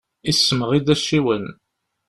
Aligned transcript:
Issemɣi-d 0.29 0.87
acciwen. 0.93 1.45